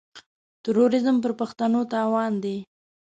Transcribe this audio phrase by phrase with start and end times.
[0.63, 2.57] تروريزم پر پښتنو تاوان دی.